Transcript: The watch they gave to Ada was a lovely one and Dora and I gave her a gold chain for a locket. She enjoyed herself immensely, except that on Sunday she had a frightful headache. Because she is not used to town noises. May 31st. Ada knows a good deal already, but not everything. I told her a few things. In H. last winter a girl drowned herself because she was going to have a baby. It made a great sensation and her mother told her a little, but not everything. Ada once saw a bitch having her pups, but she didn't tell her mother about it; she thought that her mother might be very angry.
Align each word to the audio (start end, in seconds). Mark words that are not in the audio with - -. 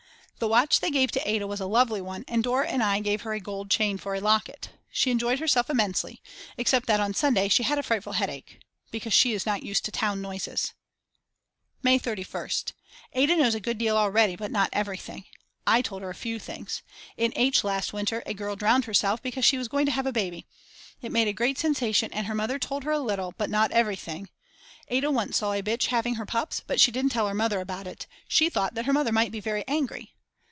The 0.41 0.47
watch 0.47 0.79
they 0.79 0.89
gave 0.89 1.11
to 1.11 1.29
Ada 1.29 1.45
was 1.45 1.59
a 1.59 1.67
lovely 1.67 2.01
one 2.01 2.25
and 2.27 2.43
Dora 2.43 2.67
and 2.67 2.81
I 2.81 2.99
gave 2.99 3.21
her 3.21 3.33
a 3.33 3.39
gold 3.39 3.69
chain 3.69 3.99
for 3.99 4.15
a 4.15 4.19
locket. 4.19 4.71
She 4.91 5.11
enjoyed 5.11 5.37
herself 5.37 5.69
immensely, 5.69 6.23
except 6.57 6.87
that 6.87 6.99
on 6.99 7.13
Sunday 7.13 7.47
she 7.47 7.61
had 7.61 7.77
a 7.77 7.83
frightful 7.83 8.13
headache. 8.13 8.59
Because 8.89 9.13
she 9.13 9.33
is 9.33 9.45
not 9.45 9.61
used 9.61 9.85
to 9.85 9.91
town 9.91 10.19
noises. 10.19 10.73
May 11.83 11.99
31st. 11.99 12.71
Ada 13.13 13.35
knows 13.37 13.53
a 13.53 13.59
good 13.59 13.77
deal 13.77 13.95
already, 13.95 14.35
but 14.35 14.49
not 14.49 14.71
everything. 14.73 15.25
I 15.67 15.83
told 15.83 16.01
her 16.01 16.09
a 16.09 16.15
few 16.15 16.39
things. 16.39 16.81
In 17.17 17.31
H. 17.35 17.63
last 17.63 17.93
winter 17.93 18.23
a 18.25 18.33
girl 18.33 18.55
drowned 18.55 18.85
herself 18.85 19.21
because 19.21 19.45
she 19.45 19.59
was 19.59 19.67
going 19.67 19.85
to 19.85 19.91
have 19.91 20.07
a 20.07 20.11
baby. 20.11 20.47
It 21.03 21.11
made 21.11 21.27
a 21.27 21.33
great 21.33 21.59
sensation 21.59 22.11
and 22.11 22.25
her 22.25 22.33
mother 22.33 22.57
told 22.57 22.83
her 22.83 22.91
a 22.91 22.97
little, 22.99 23.35
but 23.37 23.51
not 23.51 23.69
everything. 23.73 24.27
Ada 24.87 25.11
once 25.11 25.37
saw 25.37 25.53
a 25.53 25.61
bitch 25.61 25.85
having 25.89 26.15
her 26.15 26.25
pups, 26.25 26.63
but 26.65 26.79
she 26.81 26.89
didn't 26.89 27.11
tell 27.11 27.27
her 27.27 27.35
mother 27.35 27.59
about 27.59 27.85
it; 27.85 28.07
she 28.27 28.49
thought 28.49 28.73
that 28.73 28.85
her 28.87 28.93
mother 28.93 29.11
might 29.11 29.31
be 29.31 29.39
very 29.39 29.63
angry. 29.67 30.15